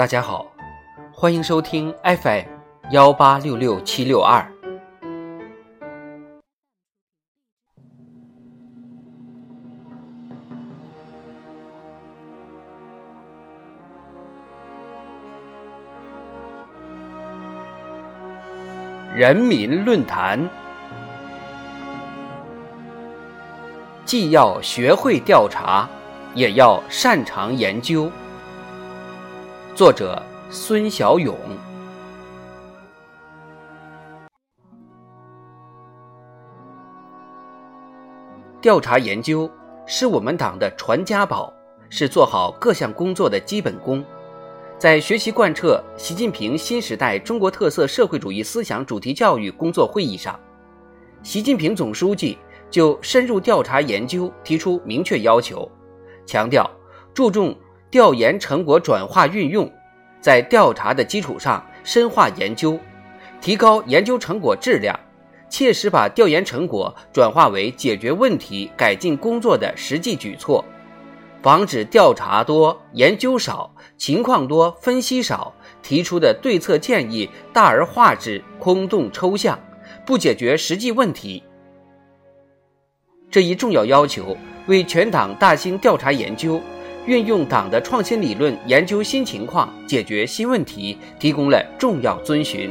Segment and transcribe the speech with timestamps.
[0.00, 0.46] 大家好，
[1.12, 2.46] 欢迎收听 FM
[2.90, 4.50] 幺八六六七六二。
[19.14, 20.48] 人民论坛，
[24.06, 25.86] 既要学会调查，
[26.34, 28.10] 也要擅长研究。
[29.72, 30.20] 作者：
[30.50, 31.34] 孙小勇。
[38.60, 39.50] 调查研究
[39.86, 41.52] 是我们党的传家宝，
[41.88, 44.04] 是做好各项工作的基本功。
[44.76, 50.38] 在学习贯彻习近平新时代中国特色社会主义思想主题教育工作会议上，
[51.22, 52.36] 习近平总书记
[52.70, 55.70] 就深入调查研究提出明确要求，
[56.26, 56.68] 强调
[57.14, 57.56] 注重
[57.90, 59.70] 调研成果转化运用，
[60.20, 62.78] 在调查的基础上深化研究，
[63.40, 64.98] 提高研究成果质量，
[65.48, 70.64] 切实把调研成果转化为解决问题、改进工作的实际举措。
[71.42, 79.58] 防止调查多、研究少、情况多、分析少，提出的对策建议大而化之、空洞抽象，
[80.04, 81.42] 不解决实际问题。
[83.30, 86.60] 这一重要要求，为全党大兴调查研究、
[87.06, 92.70] 运用党的创新理论研究新情况、解决新问题提供了重要遵循。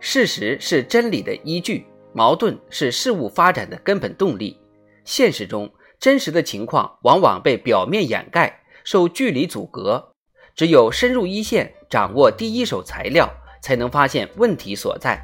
[0.00, 4.58] 事实是真理的依据，矛盾是事物发展的根本动力。
[5.04, 10.12] 现实中，真实的情况往往被表面掩盖，受距离阻隔。
[10.54, 13.30] 只有深入一线，掌握第一手材料，
[13.66, 15.20] 才能发现问题所在。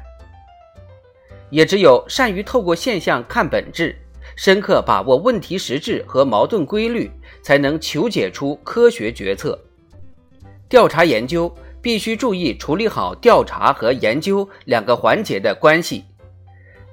[1.49, 3.95] 也只有善于透过现象看本质，
[4.35, 7.09] 深刻把握问题实质和矛盾规律，
[7.41, 9.57] 才能求解出科学决策。
[10.67, 11.49] 调查研究。
[11.83, 16.05] 必须注意处理好调查和研究两个环节的关系，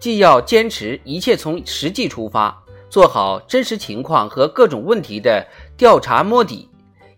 [0.00, 5.46] 既要坚持一切从实际出发，做好真实情况和各种问题的
[5.76, 6.68] 调查摸底，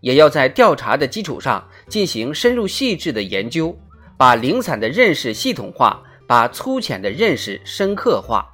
[0.02, 3.74] 也要在调查的基础上进行深入细致的研究，
[4.22, 8.48] 把零散的认识系统化，把粗浅的认识深刻化。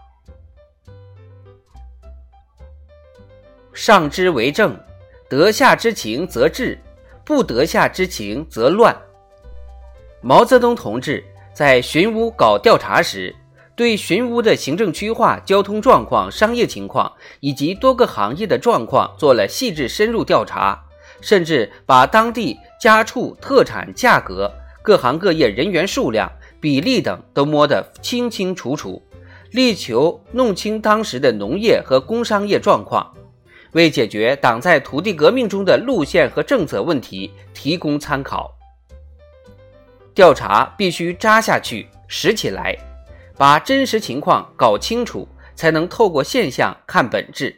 [3.75, 4.81] 上之为政，
[5.29, 6.79] 得下之情则治，
[7.23, 8.97] 不得下之情则乱。
[10.23, 13.37] 毛泽东同志在寻乌搞调查时，
[13.77, 20.83] 对寻乌的行政区划、交通状况、商业情况以及多个行业的状况做了细致深入调查，
[21.21, 24.51] 甚至把当地家畜特产价格、
[24.89, 26.33] 各行各业人员数量、
[26.63, 29.03] 比例等都摸得清清楚楚，
[29.51, 33.15] 力求弄清当时的农业和工商业状况，
[33.73, 38.51] 为解决党在土地革命中的路线和政策问题提供参考。
[40.15, 42.75] 调查必须扎下去、实起来，
[43.37, 47.55] 把真实情况搞清楚，才能透过现象看本质。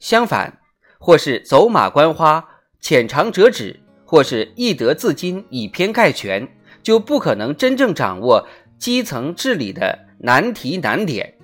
[0.00, 0.60] 相反，
[0.98, 2.46] 或是走马观花、
[2.78, 3.80] 浅尝辄止，
[4.10, 6.48] 或是易得自矜、以偏概全，
[6.82, 8.44] 就不可能真正掌握
[8.76, 11.34] 基层治理的难题难点，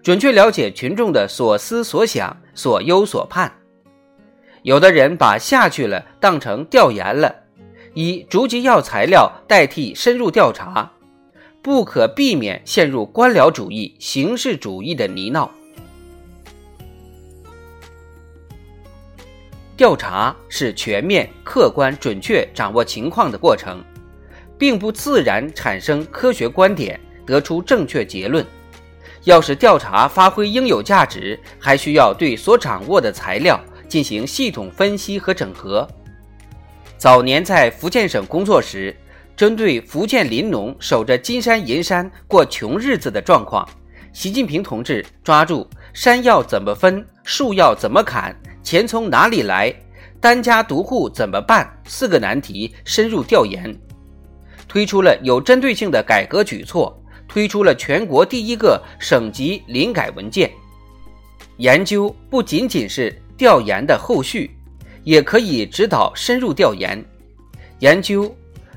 [0.00, 3.52] 准确了解群众的所思所想、所忧所盼。
[4.62, 7.34] 有的人把下去了当成调研了。
[7.94, 10.92] 以逐级要材料代替深入调查，
[11.62, 15.50] 不可避免陷入官僚主义、形式主义的泥淖。
[19.76, 23.82] 调查是全面、客观、准确掌握情况的过程，
[24.56, 28.44] 并不自然产生科学观点，得出正确结论。
[29.24, 33.58] 要使调查发挥应有价值，还需要对所掌握的材料
[33.88, 35.88] 进行系统分析和整合。
[36.96, 38.94] 早年在福建省工作时，
[39.34, 43.68] 针对福建林农守着金山银山过穷日子的状况，
[44.12, 48.34] 习近平同志抓住山要怎么分、树要怎么砍、
[48.64, 49.72] 钱从哪里来、
[50.20, 53.72] 单家独户怎么办四个难题深入调研，
[54.66, 60.50] 推出了有针对性的改革举措，推出了全国第一个省级林改文件。
[61.58, 64.50] 研究不仅仅是调研的后续。
[65.04, 67.04] 也可以指导深入调研、
[67.80, 68.34] 研究，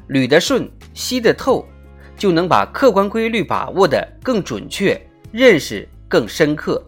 [0.10, 1.66] 捋得顺、析得透，
[2.18, 5.02] 就能把客观规律把握得更准确，
[5.32, 6.86] 认识更深刻。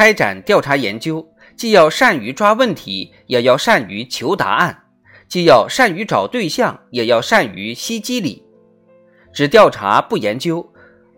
[0.00, 4.84] 开展调查研究，既要善于抓问题，也要善于求答案，
[5.28, 8.42] 既要善于找对象，也要善于析机理。
[9.30, 10.66] 只调查不研究，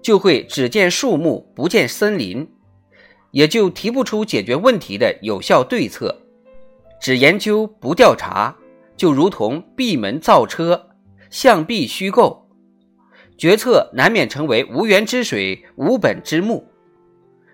[0.03, 2.51] 就会只见树木不见森林，
[3.31, 6.21] 也就提不出解决问题的有效对策。
[7.01, 8.57] 只研究不调查，
[8.97, 10.89] 就如同闭门造车，
[11.31, 12.49] 象壁虚构，
[13.39, 16.67] 决策难免成为无源之水、无本之木。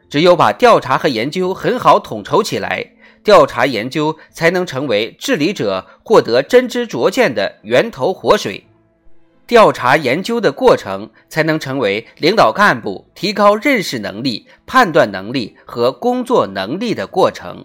[0.08, 8.66] 只有把调查和研究很好统筹起来，调查研究才能成为治理者获得真知灼见的源头活水，
[9.46, 17.64] 调查研究的过程才能成为领导干部提高认识能力、判断能力和工作能力的过程。